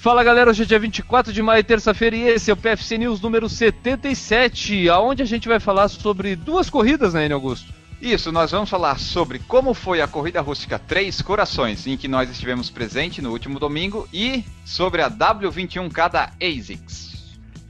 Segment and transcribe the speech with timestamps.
[0.00, 3.20] Fala galera, hoje é dia 24 de maio, terça-feira, e esse é o PFC News
[3.20, 7.70] número 77, aonde a gente vai falar sobre duas corridas, né, Augusto?
[8.00, 12.30] Isso, nós vamos falar sobre como foi a Corrida Rústica 3 Corações, em que nós
[12.30, 17.09] estivemos presente no último domingo, e sobre a W21K da ASICS.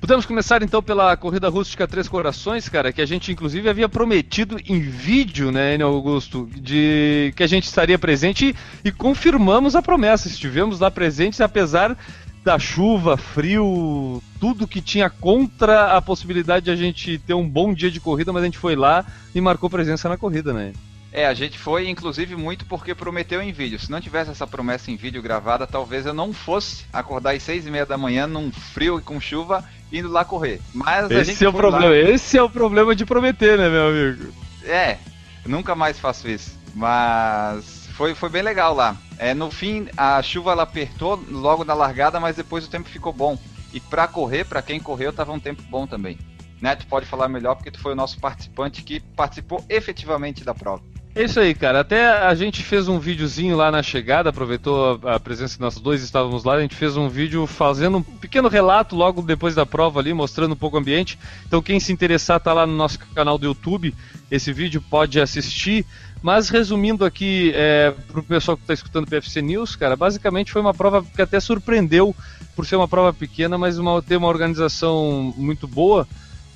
[0.00, 4.56] Podemos começar então pela Corrida Rústica Três Corações, cara, que a gente inclusive havia prometido
[4.66, 9.82] em vídeo, né, Enio Augusto, de que a gente estaria presente e, e confirmamos a
[9.82, 10.26] promessa.
[10.26, 11.94] Estivemos lá presentes, apesar
[12.42, 17.74] da chuva, frio, tudo que tinha contra a possibilidade de a gente ter um bom
[17.74, 20.72] dia de corrida, mas a gente foi lá e marcou presença na corrida, né?
[21.12, 23.78] É, a gente foi, inclusive, muito porque prometeu em vídeo.
[23.78, 27.66] Se não tivesse essa promessa em vídeo gravada, talvez eu não fosse acordar às seis
[27.66, 30.60] e meia da manhã num frio e com chuva indo lá correr.
[30.72, 31.86] Mas esse é o problema.
[31.86, 31.96] Lá...
[31.96, 34.32] Esse é o problema de prometer, né, meu amigo?
[34.64, 34.98] É,
[35.44, 36.56] nunca mais faço isso.
[36.74, 38.96] Mas foi, foi bem legal lá.
[39.18, 43.12] É, no fim, a chuva ela apertou logo na largada, mas depois o tempo ficou
[43.12, 43.36] bom.
[43.72, 46.18] E para correr, para quem correu, tava um tempo bom também.
[46.60, 50.54] Né, tu pode falar melhor porque tu foi o nosso participante que participou efetivamente da
[50.54, 50.82] prova.
[51.12, 51.80] É isso aí, cara.
[51.80, 56.04] Até a gente fez um videozinho lá na chegada, aproveitou a, presença que nós dois
[56.04, 59.98] estávamos lá, a gente fez um vídeo fazendo um pequeno relato logo depois da prova
[59.98, 61.18] ali, mostrando um pouco o ambiente.
[61.46, 63.92] Então quem se interessar tá lá no nosso canal do YouTube,
[64.30, 65.84] esse vídeo pode assistir.
[66.22, 70.52] Mas resumindo aqui é, para o pessoal que está escutando o PFC News, cara, basicamente
[70.52, 72.14] foi uma prova que até surpreendeu
[72.54, 76.06] por ser uma prova pequena, mas uma, ter uma organização muito boa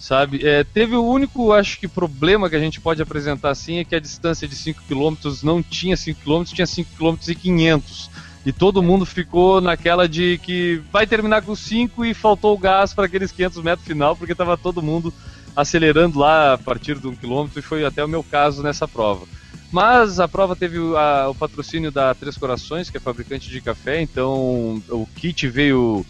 [0.04, 0.46] sabe?
[0.46, 3.94] É, teve o único, acho que, problema que a gente pode apresentar assim é que
[3.94, 8.10] a distância de 5 km não tinha 5 km, tinha 5 km e 500.
[8.44, 12.92] E todo mundo ficou naquela de que vai terminar com 5 e faltou o gás
[12.92, 15.12] para aqueles 500 metros final, porque estava todo mundo
[15.56, 19.26] acelerando lá a partir de um quilômetro, e foi até o meu caso nessa prova.
[19.72, 24.02] Mas a prova teve a, o patrocínio da Três Corações, que é fabricante de café,
[24.02, 26.04] então o kit veio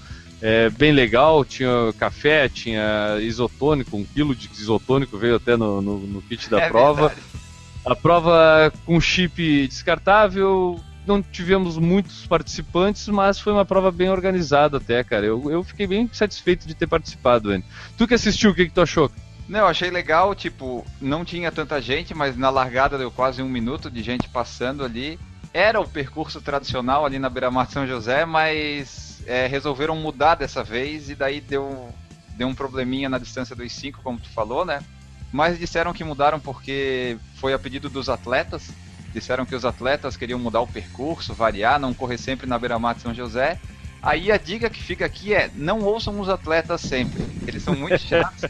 [0.46, 5.98] é, bem legal, tinha café, tinha isotônico, um quilo de isotônico veio até no, no,
[6.00, 7.08] no kit da é prova.
[7.08, 7.26] Verdade.
[7.82, 14.76] A prova com chip descartável, não tivemos muitos participantes, mas foi uma prova bem organizada
[14.76, 15.24] até, cara.
[15.24, 17.64] Eu, eu fiquei bem satisfeito de ter participado, Anny.
[17.96, 19.10] Tu que assistiu, o que, que tu achou?
[19.48, 23.48] Não, eu achei legal, tipo, não tinha tanta gente, mas na largada deu quase um
[23.48, 25.18] minuto de gente passando ali.
[25.54, 30.62] Era o percurso tradicional ali na beira-mar de São José, mas é, resolveram mudar dessa
[30.62, 31.88] vez e daí deu,
[32.36, 34.82] deu um probleminha na distância dos 5, como tu falou, né?
[35.32, 38.70] Mas disseram que mudaram porque foi a pedido dos atletas.
[39.12, 43.02] Disseram que os atletas queriam mudar o percurso, variar, não correr sempre na beira-mar de
[43.02, 43.58] São José.
[44.02, 47.24] Aí a dica que fica aqui é: não ouçam os atletas sempre.
[47.46, 48.48] Eles são muito chatos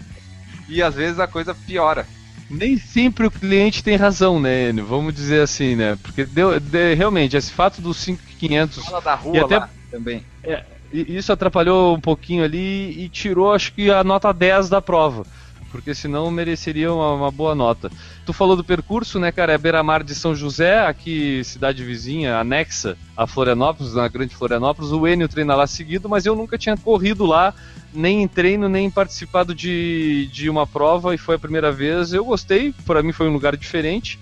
[0.68, 2.06] e às vezes a coisa piora.
[2.50, 4.84] Nem sempre o cliente tem razão, né, Enio?
[4.84, 5.98] Vamos dizer assim, né?
[6.02, 8.84] Porque deu, de, realmente, esse fato dos 5,500.
[8.84, 10.24] Fala da rua e até, lá também.
[10.42, 15.24] É, isso atrapalhou um pouquinho ali e tirou, acho que, a nota 10 da prova.
[15.70, 17.90] Porque senão mereceria uma, uma boa nota.
[18.24, 19.52] Tu falou do percurso, né, cara?
[19.52, 24.92] É beira-mar de São José, aqui cidade vizinha, anexa a Florianópolis, na Grande Florianópolis.
[24.92, 27.52] O Enio treina lá seguido, mas eu nunca tinha corrido lá,
[27.92, 32.12] nem em treino, nem participado de, de uma prova, e foi a primeira vez.
[32.12, 34.18] Eu gostei, para mim foi um lugar diferente.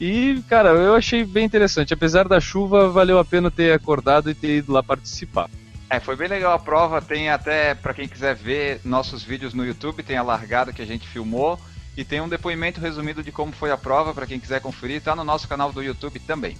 [0.00, 1.94] E, cara, eu achei bem interessante.
[1.94, 5.48] Apesar da chuva, valeu a pena ter acordado e ter ido lá participar.
[5.88, 7.00] É, foi bem legal a prova.
[7.00, 10.86] Tem até, para quem quiser ver nossos vídeos no YouTube, tem a largada que a
[10.86, 11.58] gente filmou.
[11.96, 15.14] E tem um depoimento resumido de como foi a prova, para quem quiser conferir, tá
[15.14, 16.56] no nosso canal do YouTube também.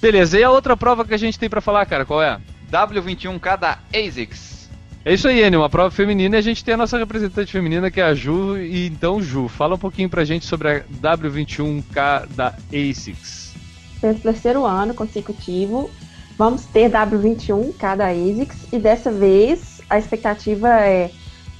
[0.00, 2.38] Beleza, e a outra prova que a gente tem para falar, cara, qual é?
[2.70, 4.53] W21K da ASICS.
[5.04, 7.90] É isso aí, Enio, uma prova feminina e a gente tem a nossa representante feminina
[7.90, 8.56] que é a Ju.
[8.56, 13.52] E então, Ju, fala um pouquinho pra gente sobre a W21K da ASICS.
[14.00, 15.90] Pelo terceiro ano consecutivo,
[16.36, 21.10] Vamos ter W21 cada ASICS e dessa vez a expectativa é